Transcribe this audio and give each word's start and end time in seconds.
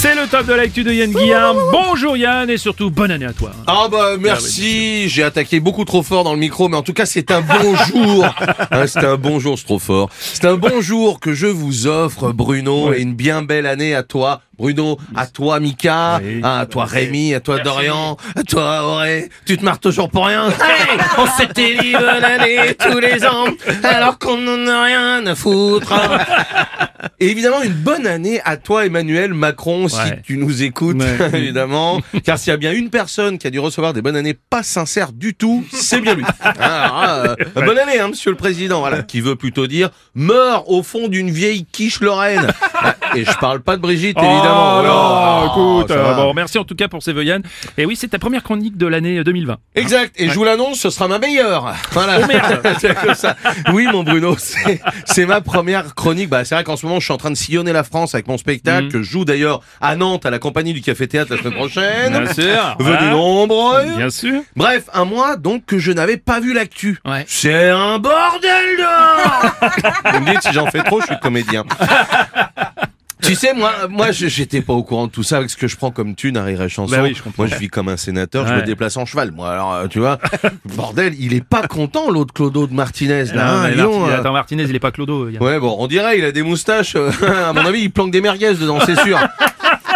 C'est 0.00 0.14
le 0.14 0.26
top 0.28 0.46
de 0.46 0.54
l'actu 0.54 0.82
de 0.82 0.90
Yann 0.94 1.10
Guillaume. 1.12 1.58
Bonjour 1.72 2.16
Yann 2.16 2.48
et 2.48 2.56
surtout 2.56 2.90
bonne 2.90 3.10
année 3.10 3.26
à 3.26 3.34
toi. 3.34 3.50
Ah 3.66 3.86
bah 3.92 4.12
merci, 4.18 5.10
j'ai 5.10 5.22
attaqué 5.22 5.60
beaucoup 5.60 5.84
trop 5.84 6.02
fort 6.02 6.24
dans 6.24 6.32
le 6.32 6.38
micro, 6.38 6.70
mais 6.70 6.76
en 6.78 6.82
tout 6.82 6.94
cas 6.94 7.04
c'est 7.04 7.30
un 7.30 7.42
bonjour. 7.42 8.24
Hein, 8.72 8.86
c'est 8.86 9.04
un 9.04 9.16
bonjour, 9.16 9.58
c'est 9.58 9.64
trop 9.64 9.78
fort. 9.80 10.08
C'est 10.18 10.44
un 10.46 10.54
bonjour 10.56 11.18
que 11.20 11.34
je 11.34 11.46
vous 11.46 11.86
offre 11.86 12.32
Bruno 12.32 12.94
et 12.94 13.00
une 13.02 13.14
bien 13.14 13.42
belle 13.42 13.66
année 13.66 13.94
à 13.94 14.02
toi. 14.02 14.40
Bruno, 14.58 14.96
à 15.16 15.26
toi 15.26 15.58
Mika, 15.60 16.20
Oui. 16.22 16.40
hein, 16.42 16.58
à 16.60 16.66
toi 16.66 16.84
Rémi, 16.84 17.34
à 17.34 17.40
toi 17.40 17.58
Dorian, 17.58 18.16
à 18.36 18.42
toi 18.44 18.84
Auré. 18.86 19.28
Tu 19.44 19.56
te 19.58 19.64
marres 19.64 19.80
toujours 19.80 20.08
pour 20.08 20.26
rien. 20.26 20.48
Hey, 20.48 20.98
on 21.18 21.26
s'était 21.26 21.76
dit 21.82 21.92
bonne 21.92 22.24
année 22.24 22.74
tous 22.78 22.98
les 23.00 23.24
ans, 23.26 23.46
alors 23.82 24.18
qu'on 24.18 24.36
n'en 24.38 24.66
a 24.70 24.82
rien 24.84 25.26
à 25.26 25.34
foutre. 25.34 25.92
Et 27.22 27.30
évidemment, 27.30 27.62
une 27.62 27.74
bonne 27.74 28.06
année 28.06 28.40
à 28.46 28.56
toi, 28.56 28.86
Emmanuel 28.86 29.34
Macron, 29.34 29.88
si 29.88 29.96
Ouais. 29.98 30.22
tu 30.24 30.38
nous 30.38 30.62
écoutes, 30.62 30.96
Ouais. 30.98 31.28
évidemment. 31.38 32.00
Car 32.24 32.38
s'il 32.38 32.50
y 32.50 32.54
a 32.54 32.56
bien 32.56 32.72
une 32.72 32.88
personne 32.88 33.36
qui 33.36 33.46
a 33.46 33.50
dû 33.50 33.58
recevoir 33.58 33.92
des 33.92 34.00
bonnes 34.00 34.16
années 34.16 34.32
pas 34.48 34.62
sincères 34.62 35.12
du 35.12 35.34
tout, 35.34 35.64
c'est 35.70 36.00
bien 36.00 36.14
lui. 36.14 36.24
Ah, 36.42 36.54
ah, 36.62 37.22
euh, 37.22 37.34
Bonne 37.54 37.78
année, 37.78 37.98
hein, 38.00 38.08
monsieur 38.08 38.30
le 38.30 38.36
président. 38.38 38.80
Voilà, 38.80 39.02
qui 39.02 39.20
veut 39.20 39.36
plutôt 39.36 39.66
dire 39.66 39.90
meurt 40.14 40.64
au 40.68 40.82
fond 40.82 41.08
d'une 41.08 41.30
vieille 41.30 41.66
quiche 41.70 42.00
lorraine. 42.00 42.46
Ah, 42.82 42.94
Et 43.14 43.24
je 43.24 43.32
parle 43.38 43.60
pas 43.60 43.76
de 43.76 43.82
Brigitte, 43.82 44.16
évidemment. 44.18 44.78
Oh, 44.80 44.82
non, 44.86 45.20
Oh, 45.42 45.80
écoute, 45.80 45.90
euh, 45.90 46.14
bon, 46.14 46.32
merci 46.34 46.58
en 46.58 46.64
tout 46.64 46.74
cas 46.74 46.88
pour 46.88 47.02
ces 47.02 47.12
Yann. 47.12 47.42
Et 47.76 47.84
oui, 47.84 47.96
c'est 47.96 48.08
ta 48.08 48.18
première 48.18 48.42
chronique 48.42 48.76
de 48.76 48.86
l'année 48.86 49.22
2020. 49.24 49.56
Exact. 49.74 50.12
Et 50.18 50.28
je 50.28 50.34
vous 50.34 50.44
l'annonce, 50.44 50.78
ce 50.80 50.90
sera 50.90 51.08
ma 51.08 51.18
meilleure. 51.18 51.74
Voilà. 51.92 52.18
Oh 52.22 52.26
merde. 52.26 52.60
Comme 53.04 53.14
ça. 53.14 53.36
Oui, 53.72 53.86
mon 53.90 54.02
Bruno, 54.04 54.36
c'est 55.06 55.26
ma 55.26 55.40
première 55.40 55.94
chronique. 55.94 56.28
Bah, 56.28 56.44
c'est 56.44 56.54
vrai 56.54 56.64
qu'en 56.64 56.76
ce 56.76 56.86
moment, 56.86 57.00
je 57.00 57.04
suis 57.04 57.12
en 57.12 57.16
train 57.18 57.30
de 57.30 57.36
sillonner 57.36 57.72
la 57.72 57.84
France 57.84 58.14
avec 58.14 58.28
mon 58.28 58.38
spectacle, 58.38 58.84
Mhm. 58.86 58.92
que 58.92 59.02
je 59.02 59.10
joue 59.10 59.24
d'ailleurs 59.24 59.60
à 59.80 59.96
Nantes 59.96 60.24
à 60.26 60.30
la 60.30 60.38
compagnie 60.38 60.72
du 60.72 60.80
Café 60.82 61.08
Théâtre 61.08 61.32
la 61.34 61.38
semaine 61.42 61.54
prochaine. 61.54 62.12
Bien 62.22 62.32
sûr. 62.32 62.76
Venez 62.78 62.96
Voilà. 62.96 63.10
nombreux. 63.10 63.84
Bien 63.96 64.10
sûr. 64.10 64.42
Bref, 64.56 64.84
un 64.94 65.04
mois 65.04 65.36
donc 65.36 65.64
que 65.66 65.78
je 65.78 65.92
n'avais 65.92 66.16
pas 66.16 66.40
vu 66.40 66.52
l'actu. 66.54 66.98
Ouais. 67.04 67.24
C'est 67.26 67.68
un 67.70 67.98
bordel 67.98 68.76
dehors 68.78 69.52
Vous 70.12 70.20
me 70.20 70.30
dites 70.30 70.42
si 70.42 70.52
j'en 70.52 70.66
fais 70.66 70.82
trop, 70.82 71.00
je 71.00 71.06
suis 71.06 71.18
comédien. 71.20 71.64
Tu 73.30 73.36
sais, 73.36 73.54
moi, 73.54 73.72
moi, 73.88 74.10
j'étais 74.10 74.60
pas 74.60 74.72
au 74.72 74.82
courant 74.82 75.06
de 75.06 75.12
tout 75.12 75.22
ça 75.22 75.36
avec 75.36 75.50
ce 75.50 75.56
que 75.56 75.68
je 75.68 75.76
prends 75.76 75.92
comme 75.92 76.16
thune 76.16 76.36
à 76.36 76.42
Rire 76.42 76.62
et 76.62 76.68
Chanson. 76.68 76.90
Bah 76.96 77.00
oui, 77.04 77.14
je 77.16 77.22
comprends. 77.22 77.44
moi, 77.44 77.46
je 77.54 77.60
vis 77.60 77.68
comme 77.68 77.88
un 77.88 77.96
sénateur, 77.96 78.44
je 78.44 78.54
me 78.54 78.62
déplace 78.62 78.96
en 78.96 79.06
cheval. 79.06 79.30
Moi, 79.30 79.48
alors, 79.48 79.72
euh, 79.72 79.86
tu 79.86 80.00
vois, 80.00 80.18
bordel, 80.74 81.14
il 81.16 81.32
est 81.32 81.44
pas 81.44 81.68
content, 81.68 82.10
l'autre 82.10 82.34
Clodo 82.34 82.66
de 82.66 82.74
Martinez, 82.74 83.26
là. 83.26 83.68
Non, 83.68 83.68
donc, 83.68 83.76
Martinez- 83.76 84.10
euh. 84.12 84.18
Attends, 84.18 84.32
Martinez, 84.32 84.64
il 84.68 84.74
est 84.74 84.80
pas 84.80 84.90
Clodo. 84.90 85.28
Ouais, 85.28 85.60
bon, 85.60 85.76
on 85.78 85.86
dirait, 85.86 86.18
il 86.18 86.24
a 86.24 86.32
des 86.32 86.42
moustaches. 86.42 86.96
euh, 86.96 87.12
à 87.48 87.52
mon 87.52 87.60
avis, 87.66 87.82
il 87.82 87.92
planque 87.92 88.10
des 88.10 88.20
merguez 88.20 88.54
dedans, 88.54 88.80
c'est 88.84 88.98
sûr. 88.98 89.16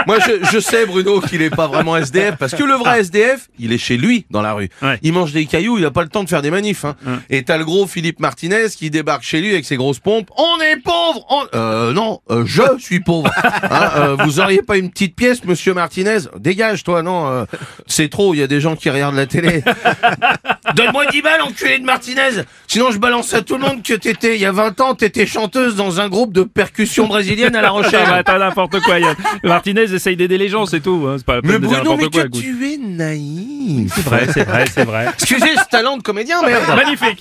Moi, 0.06 0.19
je, 0.20 0.44
je 0.52 0.58
sais, 0.58 0.86
Bruno, 0.86 1.20
qu'il 1.20 1.42
est 1.42 1.50
pas 1.50 1.66
vraiment 1.66 1.97
SDF, 1.97 2.36
parce 2.36 2.55
que 2.55 2.62
le 2.64 2.74
vrai 2.74 3.00
SDF, 3.00 3.48
il 3.58 3.72
est 3.72 3.78
chez 3.78 3.97
lui, 3.97 4.27
dans 4.30 4.42
la 4.42 4.52
rue. 4.52 4.69
Ouais. 4.83 4.98
Il 5.02 5.12
mange 5.12 5.33
des 5.33 5.46
cailloux, 5.46 5.78
il 5.78 5.84
a 5.84 5.91
pas 5.91 6.02
le 6.02 6.08
temps 6.08 6.24
de 6.24 6.28
faire 6.28 6.42
des 6.42 6.50
manifs. 6.50 6.84
Hein. 6.84 6.96
Ouais. 7.06 7.12
Et 7.30 7.42
t'as 7.42 7.56
le 7.56 7.64
gros 7.64 7.86
Philippe 7.86 8.20
Martinez 8.20 8.66
qui 8.77 8.91
débarque 8.91 9.22
chez 9.22 9.41
lui 9.41 9.50
avec 9.52 9.64
ses 9.64 9.77
grosses 9.77 9.98
pompes. 10.00 10.30
On 10.36 10.61
est 10.62 10.77
pauvre 10.77 11.24
on- 11.30 11.44
Euh, 11.55 11.92
non, 11.92 12.20
euh, 12.30 12.44
je 12.46 12.62
suis 12.78 13.00
pauvre. 13.00 13.30
Hein, 13.70 13.91
euh, 13.96 14.16
vous 14.24 14.41
auriez 14.41 14.62
pas 14.62 14.77
une 14.77 14.91
petite 14.91 15.16
pièce, 15.16 15.42
monsieur 15.44 15.74
Martinez? 15.74 16.18
Dégage, 16.39 16.84
toi, 16.84 17.02
non. 17.02 17.27
euh, 17.28 17.44
c'est 17.86 18.08
trop, 18.11 18.34
il 18.34 18.41
y 18.41 18.42
a 18.42 18.46
des 18.46 18.61
gens 18.61 18.77
qui 18.77 18.91
regardent 18.91 19.16
la 19.16 19.27
télé. 19.27 19.62
Donne-moi 20.75 21.06
10 21.06 21.22
balles, 21.22 21.42
enculé 21.42 21.78
de 21.78 21.84
Martinez 21.84 22.42
Sinon, 22.67 22.91
je 22.91 22.98
balance 22.98 23.33
à 23.34 23.42
tout 23.42 23.55
le 23.56 23.61
monde 23.61 23.83
que 23.83 23.95
t'étais, 23.95 24.35
il 24.35 24.40
y 24.40 24.46
a 24.46 24.51
20 24.52 24.80
ans, 24.80 24.95
t'étais 24.95 25.27
chanteuse 25.27 25.77
dans 25.77 26.01
un 26.01 26.08
groupe 26.08 26.33
de 26.33 26.42
percussion 26.42 27.07
brésilienne 27.07 27.55
à 27.55 27.61
La 27.62 27.68
Ah, 27.68 27.70
bah, 27.70 27.77
Rochelle. 27.83 28.07
Attends, 28.12 28.39
n'importe 28.39 28.80
quoi, 28.80 28.98
Yann. 28.98 29.14
Martinez 29.45 29.83
essaye 29.95 30.17
d'aider 30.17 30.39
les 30.39 30.48
gens, 30.48 30.67
c'est 30.67 30.80
tout. 30.80 31.07
hein. 31.08 31.14
C'est 31.18 31.27
pas 31.27 31.36
la 31.36 31.42
peine 31.42 31.52
Mais 31.52 31.58
de 31.61 31.67
dire 31.67 31.79
Bruno, 31.84 31.96
mais 31.96 32.02
n'importe 32.05 32.13
quoi. 32.14 32.23
que 32.23 32.29
écoute. 32.29 32.40
tu 32.42 32.73
es 32.73 32.77
naïf. 32.79 33.92
C'est 33.95 34.05
vrai, 34.05 34.27
c'est 34.33 34.45
vrai, 34.45 34.64
c'est 34.73 34.84
vrai. 34.84 35.07
Excusez 35.14 35.55
ce 35.57 35.68
talent 35.70 35.96
de 35.96 36.02
comédien, 36.02 36.42
merde. 36.42 36.64
Magnifique. 36.77 37.20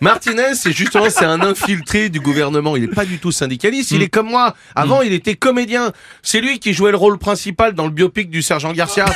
Martinez, 0.00 0.54
c'est 0.54 0.72
justement, 0.72 1.06
c'est 1.08 1.24
un 1.24 1.40
infiltré 1.40 2.08
du 2.10 2.20
gouvernement. 2.20 2.76
Il 2.76 2.84
est 2.84 2.88
pas 2.94 3.04
du 3.06 3.18
tout 3.18 3.32
syndicaliste. 3.32 3.92
Il 3.92 4.02
est 4.02 4.08
comme 4.08 4.28
moi. 4.28 4.54
Avant, 4.74 5.00
il 5.02 5.12
était 5.14 5.34
comédien. 5.36 5.92
C'est 6.22 6.40
lui 6.40 6.58
qui 6.58 6.74
jouait 6.74 6.90
le 6.90 6.96
rôle 6.98 7.18
principal 7.18 7.72
dans 7.74 7.84
le 7.84 7.90
biopic 7.92 8.28
du 8.30 8.42
sergent 8.42 8.72
Garcia. 8.72 9.06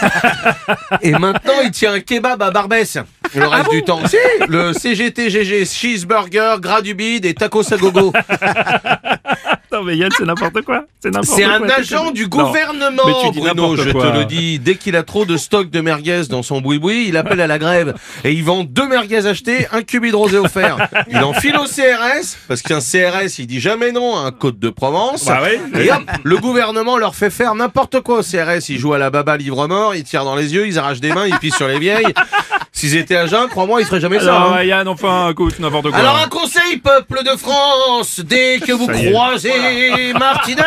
Et 1.03 1.13
maintenant, 1.13 1.55
il 1.63 1.71
tient 1.71 1.93
un 1.93 2.01
kebab 2.01 2.41
à 2.43 2.51
Barbès. 2.51 2.99
Le 3.35 3.47
reste 3.47 3.71
du 3.71 3.83
temps. 3.83 4.01
Si, 4.07 4.17
le 4.49 4.73
CGTGG, 4.73 5.65
cheeseburger, 5.65 6.57
gras 6.61 6.81
du 6.83 6.95
bide 6.95 7.25
et 7.25 7.35
tacos 7.35 7.73
à 7.73 7.77
gogo. 7.77 8.13
Non, 9.73 9.83
mais 9.83 9.97
Yann, 9.97 10.09
c'est 10.17 10.25
n'importe 10.25 10.63
quoi. 10.63 10.85
C'est 11.01 11.11
n'importe 11.11 11.37
C'est 11.37 11.43
quoi. 11.43 11.55
un 11.55 11.69
agent 11.69 12.13
du 12.13 12.29
gouvernement, 12.29 13.03
Mais 13.07 13.13
tu 13.25 13.31
dis 13.33 13.41
Bruno, 13.41 13.55
n'importe 13.73 13.89
je 13.89 13.91
quoi. 13.93 14.13
te 14.13 14.19
le 14.19 14.25
dis. 14.25 14.61
Dès 14.61 14.77
qu'il 14.77 14.95
a 14.95 15.03
trop 15.03 15.25
de 15.25 15.37
stock 15.37 15.69
de 15.69 15.81
merguez 15.81 16.23
dans 16.31 16.45
son 16.45 16.61
boui-boui, 16.61 17.07
il 17.09 17.17
appelle 17.17 17.41
à 17.41 17.49
la 17.49 17.59
grève. 17.59 17.93
Et 18.23 18.31
il 18.31 18.45
vend 18.45 18.63
deux 18.63 18.87
merguez 18.87 19.27
achetées, 19.27 19.67
un 19.73 19.83
cubi 19.83 20.13
de 20.13 20.17
rosé 20.17 20.39
offert. 20.39 20.77
Il 21.11 21.19
enfile 21.19 21.57
au 21.57 21.65
CRS, 21.65 22.37
parce 22.47 22.63
qu'un 22.63 22.79
CRS, 22.79 23.41
il 23.41 23.49
dit 23.49 23.59
jamais 23.59 23.91
non 23.91 24.17
à 24.17 24.21
un 24.21 24.31
Côte 24.31 24.61
de 24.61 24.71
Provence. 24.71 25.25
Bah 25.25 25.41
oui. 25.43 25.59
Et 25.83 25.91
hop, 25.91 26.03
le 26.23 26.37
gouvernement 26.37 26.97
leur 26.97 27.17
fait 27.17 27.31
faire 27.31 27.57
n'importe 27.57 28.01
quoi 28.01 28.21
au 28.21 28.23
CRS. 28.23 28.69
Ils 28.69 28.79
jouent 28.79 28.95
à 28.95 28.99
la 28.99 29.11
baba 29.11 29.37
livre 29.37 29.67
mort, 29.67 29.97
ils 29.97 30.05
tirent 30.05 30.25
dans 30.25 30.37
les 30.37 30.55
yeux, 30.55 30.69
ils 30.69 30.79
arrachent 30.79 31.01
des 31.01 31.13
mains, 31.13 31.27
ils 31.27 31.39
pissent 31.39 31.57
sur 31.57 31.67
les 31.67 31.81
vieilles. 31.81 32.15
S'ils 32.77 32.97
étaient 32.97 33.15
à 33.17 33.27
jeun, 33.29 33.49
crois-moi, 33.49 33.81
ils 33.81 33.87
feraient 33.87 34.01
jamais 34.01 34.19
ça. 34.19 34.35
Alors, 34.35 34.55
hein. 34.55 34.65
Yann, 34.65 34.89
enfin, 34.89 35.31
écoute, 35.31 35.61
n'importe 35.61 35.91
quoi. 35.91 35.99
Alors 35.99 36.17
un 36.17 36.29
conseil, 36.29 36.79
peuple 36.79 37.23
de 37.23 37.37
France, 37.37 38.19
dès 38.19 38.59
que 38.59 38.73
vous 38.73 38.87
Ça 38.87 38.95
y 38.97 39.07
est. 39.07 39.13
croisez 39.13 40.13
Martinez, 40.19 40.63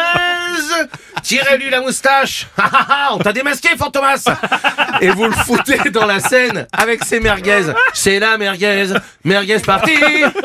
tirez-lui 1.22 1.69
la 1.69 1.81
moustache. 1.81 2.47
Ha, 2.57 2.63
ha, 2.63 2.88
ha, 2.90 3.07
On 3.13 3.18
t'a 3.18 3.34
démasqué, 3.34 3.69
Fantomas. 3.78 4.23
Et 5.01 5.09
vous 5.09 5.25
le 5.25 5.34
foutez 5.34 5.90
dans 5.91 6.06
la 6.06 6.22
scène 6.22 6.66
avec 6.72 7.03
ses 7.03 7.19
merguez. 7.19 7.73
C'est 7.94 8.19
la 8.19 8.38
merguez, 8.38 8.94
merguez 9.25 9.59
partie. 9.59 9.91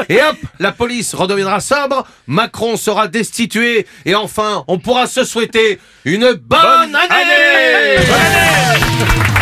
Et 0.09 0.21
hop, 0.21 0.37
la 0.59 0.73
police 0.73 1.15
redeviendra 1.15 1.61
sobre, 1.61 2.05
Macron 2.27 2.77
sera 2.77 3.07
destitué, 3.07 3.87
et 4.05 4.17
enfin, 4.17 4.65
on 4.67 4.81
pourra 4.81 5.07
se 5.07 5.23
souhaiter 5.23 5.79
une 6.05 6.33
bonne, 6.33 6.61
année. 6.61 7.09
année. 7.09 8.05
Bonne 8.05 8.17
année 8.17 9.42